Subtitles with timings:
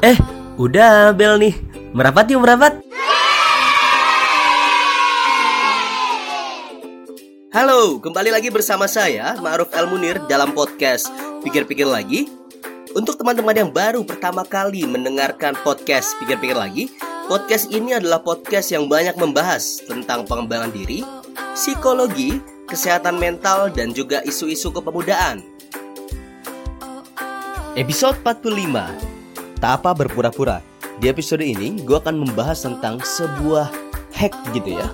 [0.00, 0.16] Eh,
[0.56, 1.52] udah bel nih.
[1.92, 2.80] Merapat yuk merapat.
[7.52, 11.12] Halo, kembali lagi bersama saya Ma'ruf El Munir dalam podcast
[11.44, 12.32] Pikir-pikir lagi.
[12.96, 16.88] Untuk teman-teman yang baru pertama kali mendengarkan podcast Pikir-pikir lagi,
[17.28, 21.04] podcast ini adalah podcast yang banyak membahas tentang pengembangan diri,
[21.52, 22.40] psikologi,
[22.72, 25.44] kesehatan mental dan juga isu-isu kepemudaan.
[27.76, 29.19] Episode 45
[29.60, 30.64] Tak apa berpura-pura.
[31.04, 33.68] Di episode ini gue akan membahas tentang sebuah
[34.16, 34.88] hack gitu ya.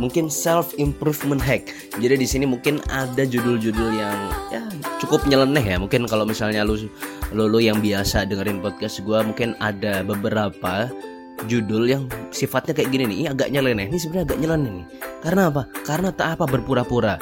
[0.00, 1.68] Mungkin self improvement hack.
[2.00, 4.16] Jadi di sini mungkin ada judul-judul yang
[4.48, 4.64] ya
[5.04, 5.76] cukup nyeleneh ya.
[5.76, 6.88] Mungkin kalau misalnya lu,
[7.36, 10.88] lu, lu yang biasa dengerin podcast gue Mungkin ada beberapa
[11.44, 13.16] judul yang sifatnya kayak gini nih.
[13.20, 13.84] Ini agak nyeleneh.
[13.92, 14.86] Ini sebenarnya agak nyeleneh nih.
[15.20, 15.68] Karena apa?
[15.84, 17.20] Karena tak apa berpura-pura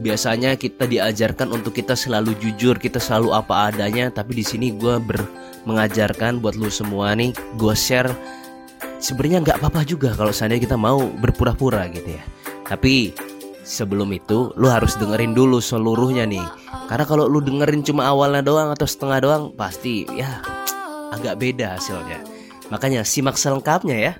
[0.00, 4.96] biasanya kita diajarkan untuk kita selalu jujur, kita selalu apa adanya, tapi di sini gue
[5.02, 5.20] ber
[5.68, 8.10] mengajarkan buat lu semua nih, gue share
[9.02, 12.22] sebenarnya nggak apa-apa juga kalau seandainya kita mau berpura-pura gitu ya.
[12.64, 13.12] Tapi
[13.62, 16.46] sebelum itu lu harus dengerin dulu seluruhnya nih.
[16.88, 20.40] Karena kalau lu dengerin cuma awalnya doang atau setengah doang, pasti ya
[21.12, 22.22] agak beda hasilnya.
[22.72, 24.12] Makanya simak selengkapnya ya.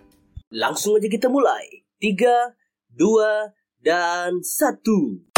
[0.53, 1.84] Langsung aja kita mulai.
[2.03, 2.53] 3,
[2.98, 5.32] 2, dan 1.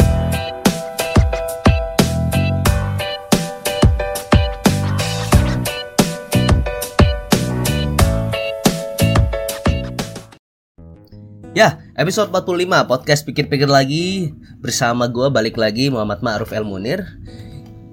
[11.55, 17.07] Ya, episode 45 podcast pikir-pikir lagi bersama gue balik lagi Muhammad Ma'ruf El Munir.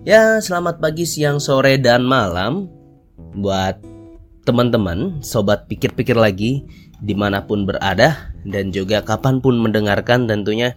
[0.03, 2.67] Ya, selamat pagi, siang, sore, dan malam
[3.39, 3.79] buat
[4.43, 6.67] teman-teman, sobat pikir-pikir lagi
[6.99, 10.75] di mana pun berada dan juga kapan pun mendengarkan tentunya.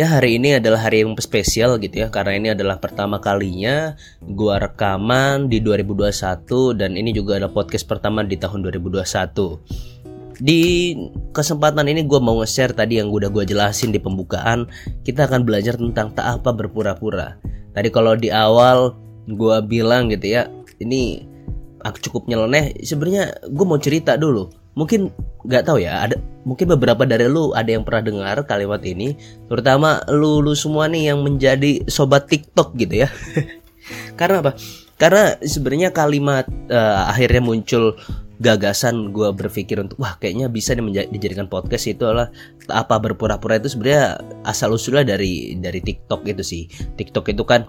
[0.00, 4.64] Ya hari ini adalah hari yang spesial gitu ya karena ini adalah pertama kalinya gua
[4.64, 9.95] rekaman di 2021 dan ini juga adalah podcast pertama di tahun 2021
[10.36, 10.92] di
[11.32, 14.68] kesempatan ini gue mau nge-share tadi yang udah gue jelasin di pembukaan.
[15.04, 17.40] Kita akan belajar tentang tak apa berpura-pura.
[17.72, 18.96] Tadi kalau di awal
[19.26, 20.48] gue bilang gitu ya
[20.80, 21.24] Ini
[21.80, 22.76] aku cukup nyeleneh.
[22.84, 24.52] Sebenarnya gue mau cerita dulu.
[24.76, 25.08] Mungkin
[25.48, 29.18] gak tahu ya ada Mungkin beberapa dari lu ada yang pernah dengar kalimat ini.
[29.50, 33.10] Terutama lu, lu semua nih yang menjadi sobat tiktok gitu ya.
[34.20, 34.52] Karena apa?
[34.94, 37.98] Karena sebenarnya kalimat uh, akhirnya muncul
[38.36, 42.28] gagasan gue berpikir untuk wah kayaknya bisa dijadikan podcast itu adalah
[42.68, 46.62] apa berpura-pura itu sebenarnya asal usulnya dari dari TikTok itu sih.
[46.70, 47.68] TikTok itu kan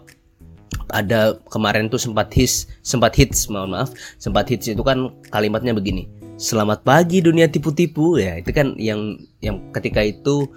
[0.92, 6.08] ada kemarin tuh sempat hits sempat hits mohon maaf sempat hits itu kan kalimatnya begini
[6.38, 8.22] selamat pagi dunia tipu-tipu.
[8.22, 10.48] Ya itu kan yang yang ketika itu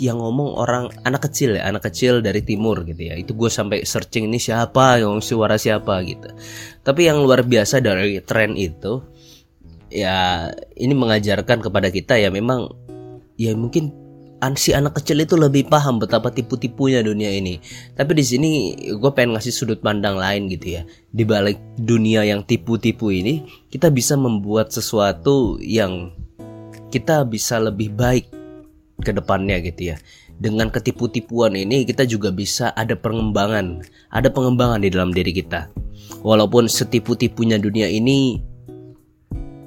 [0.00, 3.18] yang ngomong orang anak kecil ya anak kecil dari timur gitu ya.
[3.18, 6.30] Itu gue sampai searching ini siapa yang suara siapa gitu.
[6.86, 9.02] Tapi yang luar biasa dari tren itu
[9.94, 12.66] ya ini mengajarkan kepada kita ya memang
[13.38, 13.94] ya mungkin
[14.52, 17.64] si anak kecil itu lebih paham betapa tipu-tipunya dunia ini.
[17.96, 18.50] Tapi di sini
[18.92, 20.82] gue pengen ngasih sudut pandang lain gitu ya.
[21.08, 26.12] Di balik dunia yang tipu-tipu ini, kita bisa membuat sesuatu yang
[26.92, 28.28] kita bisa lebih baik
[29.00, 29.96] ke depannya gitu ya.
[30.36, 33.80] Dengan ketipu-tipuan ini kita juga bisa ada pengembangan,
[34.12, 35.72] ada pengembangan di dalam diri kita.
[36.20, 38.44] Walaupun setipu-tipunya dunia ini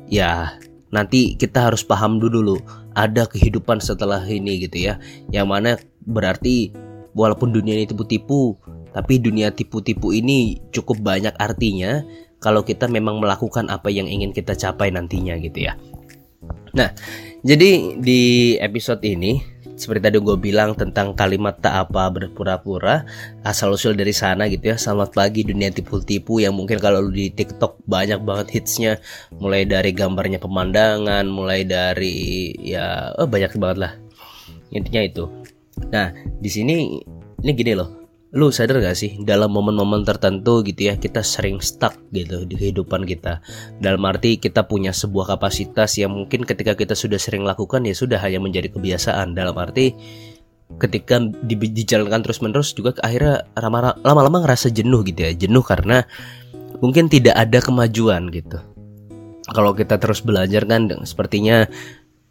[0.08, 0.56] ya
[0.92, 2.60] nanti kita harus paham dulu
[2.96, 5.00] ada kehidupan setelah ini gitu ya.
[5.30, 5.72] Yang mana
[6.08, 6.72] berarti
[7.14, 8.58] walaupun dunia ini tipu-tipu
[8.96, 12.02] tapi dunia tipu-tipu ini cukup banyak artinya
[12.42, 15.78] kalau kita memang melakukan apa yang ingin kita capai nantinya gitu ya.
[16.74, 16.94] Nah
[17.46, 18.22] jadi di
[18.58, 23.06] episode ini seperti tadi gue bilang tentang kalimat tak apa berpura-pura
[23.46, 24.76] asal usul dari sana gitu ya.
[24.76, 28.98] Selamat pagi dunia tipu-tipu yang mungkin kalau lu di TikTok banyak banget hitsnya.
[29.38, 33.94] Mulai dari gambarnya pemandangan mulai dari ya oh, banyak banget lah.
[34.74, 35.30] Intinya itu.
[35.94, 36.10] Nah
[36.42, 36.98] di sini
[37.46, 41.96] ini gini loh lu sadar gak sih dalam momen-momen tertentu gitu ya kita sering stuck
[42.12, 43.40] gitu di kehidupan kita.
[43.80, 48.20] Dalam arti kita punya sebuah kapasitas yang mungkin ketika kita sudah sering lakukan ya sudah
[48.20, 49.32] hanya menjadi kebiasaan.
[49.32, 49.96] Dalam arti
[50.76, 53.48] ketika di, dijalankan terus menerus juga akhirnya
[54.04, 55.32] lama-lama ngerasa jenuh gitu ya.
[55.32, 56.04] Jenuh karena
[56.84, 58.60] mungkin tidak ada kemajuan gitu.
[59.48, 61.72] Kalau kita terus belajar kan sepertinya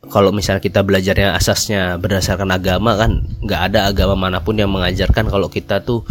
[0.06, 5.26] kalau misalnya kita belajarnya asasnya berdasarkan agama kan nggak ada agama mana pun yang mengajarkan
[5.26, 6.06] kalau kita tuh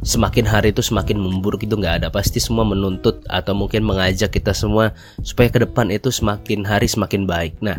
[0.00, 2.08] semakin hari itu semakin memburuk itu nggak ada.
[2.08, 7.28] Pasti semua menuntut atau mungkin mengajak kita semua supaya ke depan itu semakin hari semakin
[7.28, 7.60] baik.
[7.60, 7.78] Nah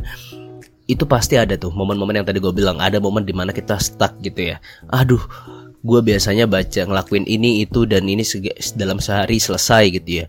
[0.86, 2.78] itu pasti ada tuh momen-momen yang tadi gue bilang.
[2.78, 4.58] Ada momen di mana kita stuck gitu ya.
[4.94, 5.22] Aduh
[5.82, 8.22] gue biasanya baca ngelakuin ini itu dan ini
[8.78, 10.26] dalam sehari selesai gitu ya.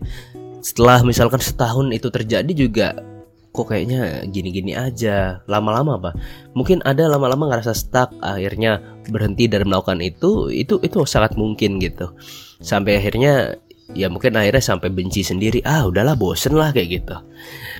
[0.63, 3.12] Setelah misalkan setahun itu terjadi juga
[3.53, 5.45] kok kayaknya gini-gini aja.
[5.45, 6.11] Lama-lama apa
[6.57, 12.17] mungkin ada lama-lama ngerasa stuck akhirnya berhenti dari melakukan itu itu itu sangat mungkin gitu.
[12.59, 13.61] Sampai akhirnya
[13.93, 15.61] ya mungkin akhirnya sampai benci sendiri.
[15.61, 17.15] Ah udahlah bosen lah kayak gitu.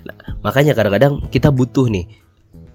[0.05, 2.05] Nah, makanya kadang-kadang kita butuh nih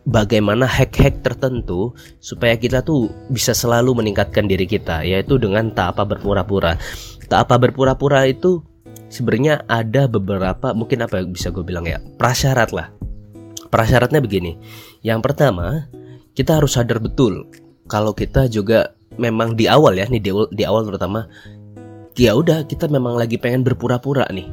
[0.09, 6.09] bagaimana hack-hack tertentu supaya kita tuh bisa selalu meningkatkan diri kita yaitu dengan tak apa
[6.09, 6.81] berpura-pura.
[7.29, 8.65] Tak apa berpura-pura itu
[9.09, 12.93] sebenarnya ada beberapa mungkin apa yang bisa gue bilang ya prasyarat lah.
[13.69, 14.57] Prasyaratnya begini.
[15.05, 15.89] Yang pertama
[16.33, 17.49] kita harus sadar betul
[17.89, 21.27] kalau kita juga memang di awal ya nih di awal, di awal terutama
[22.15, 24.49] ya udah kita memang lagi pengen berpura-pura nih.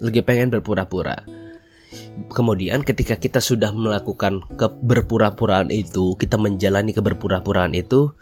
[0.00, 1.20] Lagi pengen berpura-pura.
[2.30, 8.14] Kemudian ketika kita sudah melakukan keberpura-puraan itu kita menjalani keberpura-puraan itu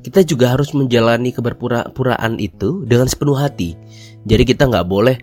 [0.00, 3.76] kita juga harus menjalani keberpura-puraan itu dengan sepenuh hati.
[4.24, 5.16] Jadi kita nggak boleh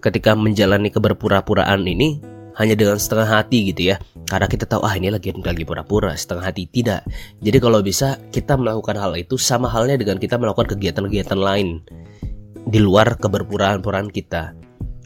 [0.00, 2.20] ketika menjalani keberpura-puraan ini
[2.56, 3.96] hanya dengan setengah hati gitu ya.
[4.28, 7.04] Karena kita tahu ah ini lagi lagi pura-pura, setengah hati tidak.
[7.42, 11.82] Jadi kalau bisa kita melakukan hal itu sama halnya dengan kita melakukan kegiatan-kegiatan lain
[12.70, 14.54] di luar keberpuraan-puraan kita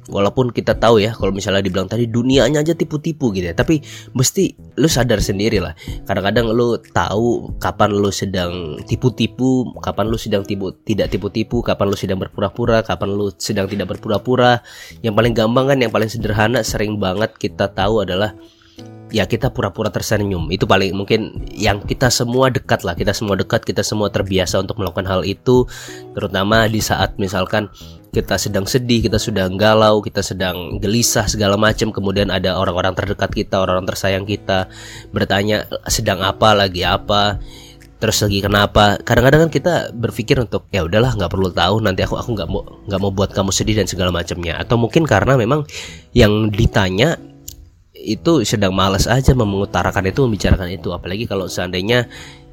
[0.08, 3.54] walaupun kita tahu ya kalau misalnya dibilang tadi dunianya aja tipu-tipu gitu ya.
[3.56, 3.80] Tapi
[4.12, 5.72] mesti lu sadar sendiri lah.
[6.04, 11.96] Kadang-kadang lu tahu kapan lu sedang tipu-tipu kapan lu sedang tipu tidak tipu-tipu kapan lu
[11.96, 14.60] sedang berpura-pura kapan lu sedang tidak berpura-pura.
[15.00, 18.36] Yang paling gampang kan yang paling sederhana sering banget kita tahu adalah
[19.14, 20.50] ya kita pura-pura tersenyum.
[20.50, 22.98] Itu paling mungkin yang kita semua dekat lah.
[22.98, 25.70] Kita semua dekat kita semua terbiasa untuk melakukan hal itu.
[26.18, 27.70] Terutama di saat misalkan
[28.10, 31.94] kita sedang sedih kita sedang galau kita sedang gelisah segala macam.
[31.94, 34.66] Kemudian ada orang-orang terdekat kita orang-orang tersayang kita.
[35.14, 36.50] Bertanya sedang apa?
[36.58, 37.38] Lagi apa?
[38.02, 38.98] Terus lagi kenapa?
[39.00, 41.78] Kadang-kadang kan kita berpikir untuk ya udahlah nggak perlu tahu.
[41.78, 44.58] Nanti aku aku nggak mau nggak mau buat kamu sedih dan segala macamnya.
[44.58, 45.62] Atau mungkin karena memang
[46.10, 47.14] yang ditanya
[48.04, 52.04] itu sedang malas aja mengutarakan itu membicarakan itu apalagi kalau seandainya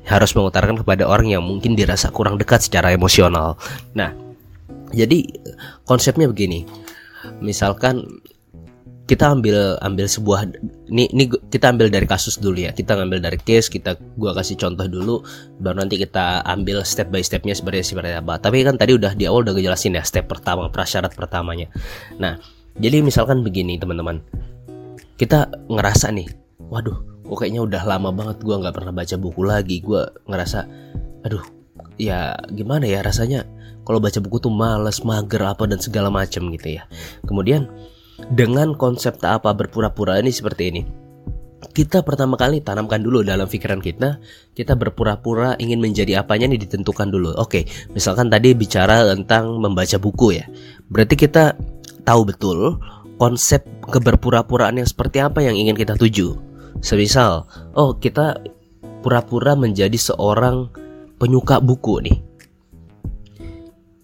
[0.07, 3.59] harus mengutarakan kepada orang yang mungkin dirasa kurang dekat secara emosional.
[3.93, 4.15] Nah,
[4.89, 5.29] jadi
[5.85, 6.65] konsepnya begini.
[7.37, 8.01] Misalkan
[9.05, 10.47] kita ambil ambil sebuah
[10.87, 12.71] ini ini kita ambil dari kasus dulu ya.
[12.71, 15.21] Kita ngambil dari case, kita gua kasih contoh dulu
[15.59, 18.39] baru nanti kita ambil step by stepnya seperti seperti apa.
[18.39, 21.69] Tapi kan tadi udah di awal udah ngejelasin ya step pertama, prasyarat pertamanya.
[22.17, 22.39] Nah,
[22.79, 24.23] jadi misalkan begini teman-teman
[25.21, 29.77] kita ngerasa nih waduh kok kayaknya udah lama banget gue nggak pernah baca buku lagi.
[29.85, 30.65] Gue ngerasa
[31.21, 31.45] aduh
[32.01, 33.45] ya gimana ya rasanya
[33.85, 36.89] kalau baca buku tuh males mager apa dan segala macam gitu ya.
[37.29, 37.69] Kemudian
[38.33, 40.81] dengan konsep tak apa berpura-pura ini seperti ini
[41.71, 44.17] kita pertama kali tanamkan dulu dalam pikiran kita
[44.57, 47.37] kita berpura-pura ingin menjadi apanya nih ditentukan dulu.
[47.37, 50.49] Oke misalkan tadi bicara tentang membaca buku ya.
[50.89, 51.53] Berarti kita
[52.01, 52.81] tahu betul
[53.21, 56.41] konsep keberpura-puraan yang seperti apa yang ingin kita tuju.
[56.81, 57.45] Semisal,
[57.77, 58.41] oh kita
[59.05, 60.73] pura-pura menjadi seorang
[61.21, 62.17] penyuka buku nih.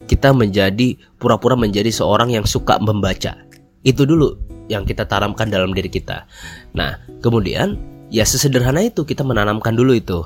[0.06, 3.34] Kita menjadi pura-pura menjadi seorang yang suka membaca.
[3.82, 4.38] Itu dulu
[4.70, 6.30] yang kita tanamkan dalam diri kita.
[6.78, 7.74] Nah, kemudian
[8.14, 10.22] ya sesederhana itu kita menanamkan dulu itu.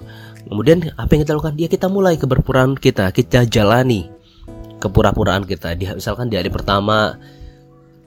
[0.51, 1.55] Kemudian apa yang kita lakukan?
[1.55, 4.11] Ya kita mulai keberpuraan kita, kita jalani
[4.83, 5.79] kepura-puraan kita.
[5.79, 7.15] Misalkan di hari pertama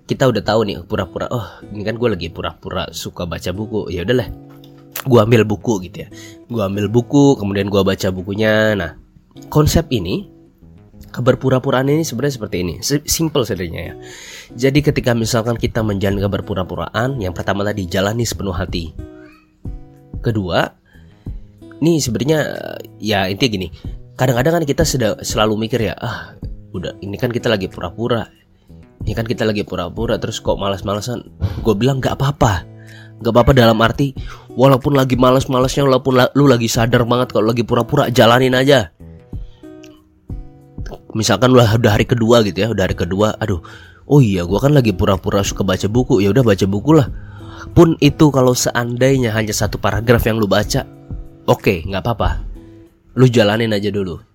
[0.04, 3.88] kita udah tahu nih pura-pura oh ini kan gue lagi pura-pura suka baca buku.
[3.88, 4.28] Ya udahlah
[5.04, 6.08] gue ambil buku gitu ya.
[6.48, 8.76] Gue ambil buku kemudian gue baca bukunya.
[8.76, 9.00] Nah
[9.48, 10.28] konsep ini
[11.08, 12.74] keberpura-puraan ini sebenarnya seperti ini.
[12.84, 13.94] Simple sebenarnya ya.
[14.52, 18.92] Jadi ketika misalkan kita menjalani keberpura-puraan yang pertama tadi jalani sepenuh hati.
[20.20, 20.68] Kedua
[21.80, 22.38] ini sebenarnya
[23.00, 23.68] ya intinya gini.
[24.14, 26.36] Kadang-kadang kan kita sudah selalu mikir ya ah
[26.76, 28.43] udah ini kan kita lagi pura-pura
[29.02, 31.26] ya kan kita lagi pura-pura terus kok malas-malasan
[31.60, 32.64] gue bilang gak apa-apa.
[33.22, 34.14] Gak apa-apa dalam arti
[34.54, 38.90] walaupun lagi malas-malasnya walaupun lu lagi sadar banget kalau lagi pura-pura jalanin aja.
[41.14, 43.62] Misalkan lu udah hari kedua gitu ya udah hari kedua aduh
[44.10, 46.20] oh iya gue kan lagi pura-pura suka baca buku.
[46.20, 47.08] Ya udah baca buku lah.
[47.72, 50.84] Pun itu kalau seandainya hanya satu paragraf yang lu baca
[51.46, 52.44] oke okay, nggak apa-apa.
[53.14, 54.33] Lu jalanin aja dulu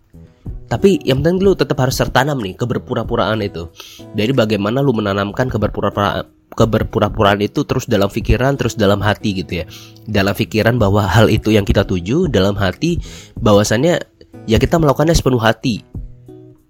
[0.69, 3.73] tapi yang penting lu tetap harus tertanam nih keberpura-puraan itu.
[4.13, 9.65] Dari bagaimana lu menanamkan keberpura-puraan keberpura-puraan itu terus dalam pikiran, terus dalam hati gitu ya.
[10.05, 13.01] Dalam pikiran bahwa hal itu yang kita tuju, dalam hati
[13.41, 13.97] bahwasannya
[14.45, 15.81] ya kita melakukannya sepenuh hati.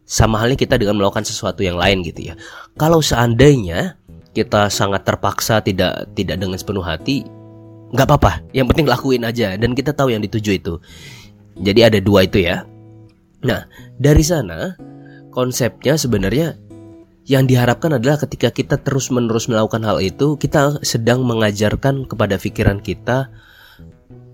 [0.08, 2.40] Sama halnya kita dengan melakukan sesuatu yang lain gitu ya.
[2.80, 4.00] Kalau seandainya
[4.32, 7.28] kita sangat terpaksa tidak tidak dengan sepenuh hati,
[7.92, 8.48] nggak apa-apa.
[8.56, 10.80] Yang penting lakuin aja dan kita tahu yang dituju itu.
[11.60, 12.64] Jadi ada dua itu ya
[13.46, 14.76] Nah, dari sana
[15.32, 16.60] konsepnya sebenarnya
[17.30, 23.30] yang diharapkan adalah ketika kita terus-menerus melakukan hal itu, kita sedang mengajarkan kepada pikiran kita,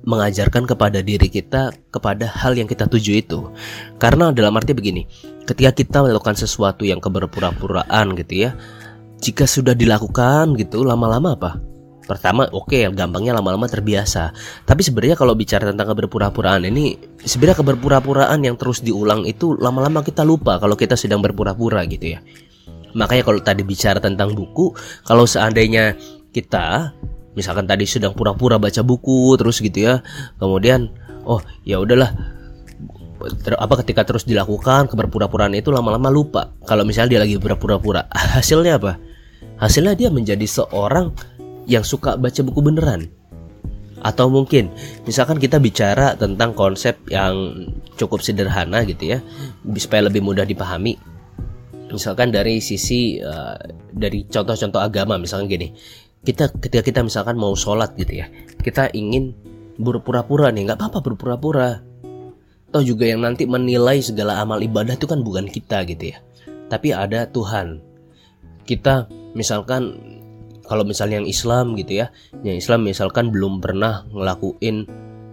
[0.07, 3.51] mengajarkan kepada diri kita kepada hal yang kita tuju itu.
[4.00, 5.03] Karena dalam arti begini,
[5.43, 8.55] ketika kita melakukan sesuatu yang keberpura-puraan gitu ya,
[9.19, 11.51] jika sudah dilakukan gitu, lama-lama apa?
[12.05, 14.29] Pertama, oke, okay, gampangnya lama-lama terbiasa.
[14.62, 20.21] Tapi sebenarnya kalau bicara tentang keberpura-puraan ini, sebenarnya keberpura-puraan yang terus diulang itu lama-lama kita
[20.21, 22.21] lupa kalau kita sedang berpura-pura gitu ya.
[22.93, 24.71] Makanya kalau tadi bicara tentang buku,
[25.03, 25.97] kalau seandainya
[26.29, 26.93] kita
[27.35, 30.05] misalkan tadi sedang pura-pura baca buku terus gitu ya,
[30.39, 30.93] kemudian
[31.25, 32.13] oh ya udahlah
[33.41, 38.07] ter, apa ketika terus dilakukan keberpura-puraan itu lama-lama lupa kalau misalnya dia lagi pura-pura
[38.38, 39.01] hasilnya apa
[39.57, 41.15] hasilnya dia menjadi seorang
[41.65, 43.10] yang suka baca buku beneran.
[44.05, 44.69] Atau mungkin
[45.10, 47.65] misalkan kita bicara tentang konsep yang
[47.98, 49.19] cukup sederhana gitu ya
[49.81, 50.98] supaya lebih mudah dipahami.
[51.89, 53.57] Misalkan dari sisi uh,
[53.89, 55.74] dari contoh-contoh agama misalkan gini.
[56.25, 58.29] Kita ketika kita misalkan mau sholat gitu ya
[58.65, 59.38] kita ingin
[59.77, 61.86] berpura-pura nih nggak apa-apa berpura-pura.
[62.74, 66.17] Atau juga yang nanti menilai segala amal ibadah itu kan bukan kita gitu ya.
[66.65, 67.77] Tapi ada Tuhan.
[68.65, 69.05] Kita
[69.38, 69.93] misalkan
[70.65, 74.86] kalau misalnya yang Islam gitu ya yang Islam misalkan belum pernah ngelakuin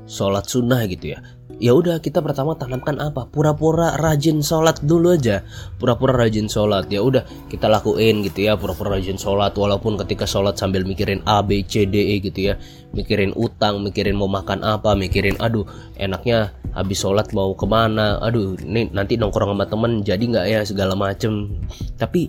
[0.07, 1.21] sholat sunnah gitu ya
[1.63, 3.31] ya udah kita pertama tanamkan apa?
[3.31, 5.47] Pura-pura rajin sholat dulu aja.
[5.79, 9.55] Pura-pura rajin sholat ya udah kita lakuin gitu ya pura-pura rajin sholat.
[9.55, 12.59] Walaupun ketika sholat sambil mikirin A B C D E gitu ya
[12.91, 15.63] mikirin utang mikirin mau makan apa mikirin aduh
[15.95, 18.19] enaknya habis sholat mau ke mana?
[18.19, 21.63] Aduh ini nanti nongkrong sama temen jadi nggak ya segala macem.
[21.95, 22.27] Tapi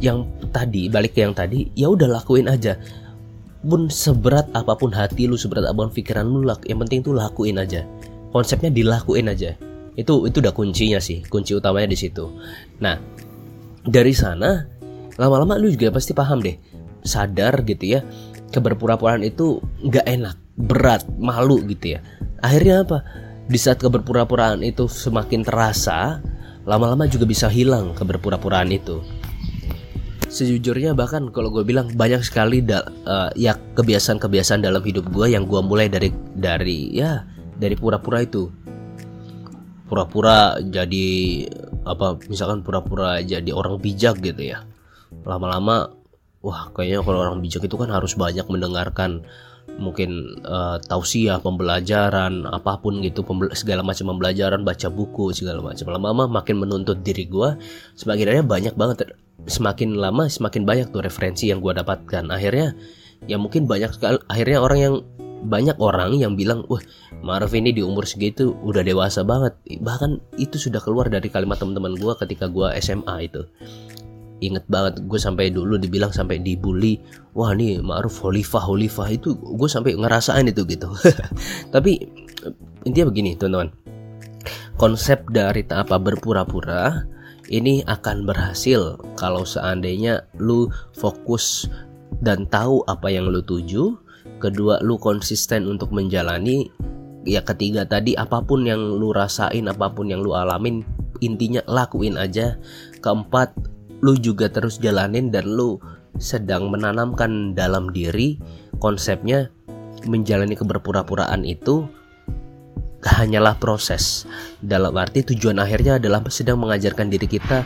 [0.00, 2.80] yang tadi balik ke yang tadi ya udah lakuin aja.
[3.60, 7.60] Pun seberat apa pun hati lu seberat apa pun pikiran lu yang penting tuh lakuin
[7.60, 7.84] aja.
[8.32, 9.54] Konsepnya dilakuin aja.
[9.94, 12.24] Itu itu udah kuncinya sih kunci utamanya di situ.
[12.80, 12.96] Nah
[13.84, 14.64] dari sana
[15.20, 16.56] lama-lama lu juga pasti paham deh.
[17.04, 18.00] Sadar gitu ya
[18.50, 22.00] keberpura-puraan itu nggak enak berat malu gitu ya.
[22.40, 22.98] Akhirnya apa?
[23.50, 26.24] Di saat keberpura-puraan itu semakin terasa
[26.64, 29.00] lama-lama juga bisa hilang keberpura-puraan itu
[30.30, 35.44] sejujurnya bahkan kalau gue bilang banyak sekali da, uh, ya kebiasaan-kebiasaan dalam hidup gue yang
[35.44, 37.26] gue mulai dari dari ya
[37.58, 38.46] dari pura-pura itu.
[39.90, 41.08] Pura-pura jadi
[41.82, 44.62] apa misalkan pura-pura jadi orang bijak gitu ya.
[45.26, 45.90] Lama-lama
[46.46, 49.26] wah kayaknya kalau orang bijak itu kan harus banyak mendengarkan
[49.82, 53.22] mungkin uh, tausiah pembelajaran apa pun gitu
[53.54, 55.90] segala macam pembelajaran baca buku segala macam.
[55.90, 57.58] Lama-lama makin menuntut diri gue
[57.98, 59.10] semakin banyak banget
[59.48, 62.76] semakin lama semakin banyak tuh referensi yang gue dapatkan akhirnya
[63.24, 64.94] ya mungkin banyak sekali akhirnya orang yang
[65.40, 66.84] banyak orang yang bilang, wah
[67.24, 69.56] Marv ini di umur segitu udah dewasa banget.
[69.80, 73.48] Bahkan itu sudah keluar dari kalimat teman-teman gue ketika gue SMA itu.
[74.40, 76.96] Ingat banget gue sampai dulu dibilang sampai dibully
[77.36, 80.88] Wah nih Ma'ruf Holifah Holifah itu gue sampai ngerasain itu gitu
[81.76, 82.00] Tapi
[82.88, 83.68] intinya begini teman-teman
[84.80, 87.04] Konsep dari tak apa berpura-pura
[87.50, 91.66] ini akan berhasil kalau seandainya lu fokus
[92.22, 93.98] dan tahu apa yang lu tuju.
[94.40, 96.70] Kedua lu konsisten untuk menjalani.
[97.28, 100.86] Ya ketiga tadi apa pun yang lu rasain apa pun yang lu alamin
[101.20, 102.56] intinya lakuin aja.
[103.04, 103.52] Keempat
[104.00, 105.76] lu juga terus jalanin dan lu
[106.16, 108.40] sedang menanamkan dalam diri
[108.80, 109.52] konsepnya
[110.08, 111.84] menjalani keberpura-puraan itu
[113.00, 114.28] hanyalah proses
[114.60, 117.64] dalam arti tujuan akhirnya adalah sedang mengajarkan diri kita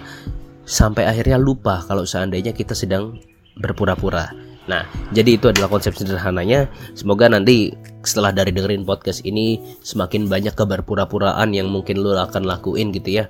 [0.64, 3.18] sampai akhirnya lupa kalau seandainya kita sedang
[3.58, 6.72] berpura-pura Nah, jadi itu adalah konsep sederhananya.
[6.96, 12.88] Semoga nanti setelah dari dengerin podcast ini semakin banyak keberpura-puraan yang mungkin lo akan lakuin
[12.96, 13.24] gitu ya.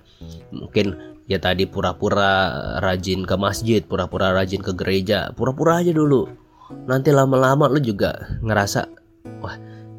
[0.55, 6.31] Mungkin ya tadi pura-pura rajin ke masjid, pura-pura rajin ke gereja, pura-pura aja dulu.
[6.87, 9.04] Nanti lama-lama lo juga ngerasa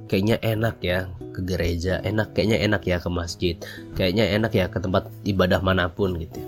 [0.07, 3.55] kayaknya enak ya ke gereja, enak kayaknya enak ya ke masjid,
[3.97, 6.39] kayaknya enak ya ke tempat ibadah mana pun gitu.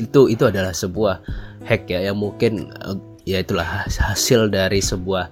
[0.00, 1.20] Itu itu adalah sebuah
[1.68, 2.98] hack ya yang mungkin uh,
[3.28, 5.30] ya itulah hasil dari sebuah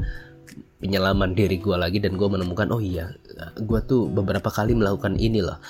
[0.81, 3.13] penyelaman diri gue lagi dan gue menemukan oh iya
[3.61, 5.61] gue tuh beberapa kali melakukan ini loh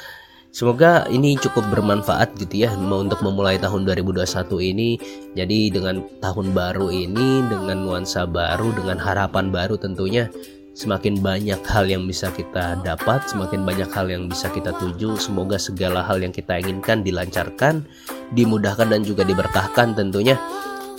[0.51, 4.27] Semoga ini cukup bermanfaat gitu ya untuk memulai tahun 2021
[4.75, 4.99] ini.
[5.39, 10.27] Jadi dengan tahun baru ini dengan nuansa baru, dengan harapan baru tentunya
[10.75, 15.19] semakin banyak hal yang bisa kita dapat, semakin banyak hal yang bisa kita tuju.
[15.21, 17.85] Semoga segala hal yang kita inginkan dilancarkan,
[18.33, 20.39] dimudahkan dan juga diberkahkan tentunya.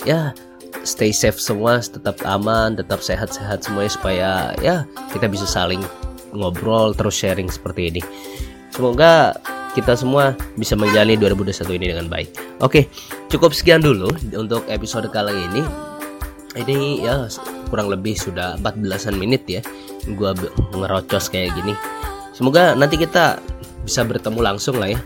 [0.02, 0.34] Ya,
[0.82, 4.82] stay safe semua tetap aman tetap sehat-sehat semuanya supaya ya
[5.14, 5.78] kita bisa saling
[6.34, 8.02] ngobrol terus sharing seperti ini
[8.74, 9.36] semoga
[9.72, 12.60] kita semua bisa menjalani 2021 ini dengan baik.
[12.60, 12.92] Oke,
[13.32, 15.64] cukup sekian dulu untuk episode kali ini.
[16.52, 17.24] Ini ya
[17.72, 19.64] kurang lebih sudah 14-an menit ya.
[20.12, 20.36] Gua
[20.76, 21.72] ngerocos kayak gini.
[22.36, 23.40] Semoga nanti kita
[23.88, 25.00] bisa bertemu langsung lah ya.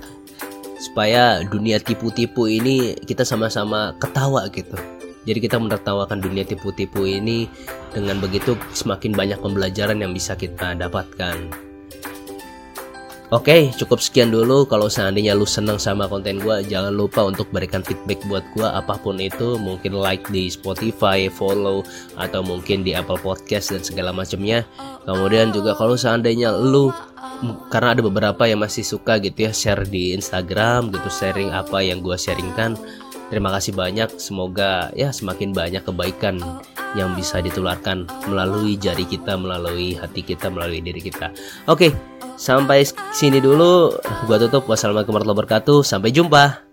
[0.83, 4.75] Supaya dunia tipu-tipu ini kita sama-sama ketawa gitu.
[5.27, 7.47] Jadi kita menertawakan dunia tipu-tipu ini
[7.95, 11.66] dengan begitu semakin banyak pembelajaran yang bisa kita dapatkan.
[13.35, 14.71] Oke, cukup sekian dulu.
[14.71, 18.95] Kalau seandainya lu senang sama konten gue, jangan lupa untuk berikan feedback buat gue apa
[19.03, 19.59] pun itu.
[19.59, 21.83] Mungkin like di Spotify, follow,
[22.15, 24.63] atau mungkin di Apple Podcast dan segala macamnya.
[25.03, 26.95] Kemudian juga kalau seandainya lu
[27.67, 32.01] karena ada beberapa yang masih suka gitu ya share di Instagram gitu sharing apa yang
[32.01, 32.79] gue sharingkan
[33.27, 36.39] Terima kasih banyak, semoga ya semakin banyak kebaikan
[36.95, 41.35] yang bisa ditularkan melalui jari kita, melalui hati kita, melalui diri kita.
[41.67, 41.91] Oke,
[42.39, 43.93] sampai sini dulu.
[44.31, 44.65] Gua tutup.
[44.71, 45.79] Wassalamualaikum warahmatullahi wabarakatuh.
[45.83, 46.66] Sampai jumpa.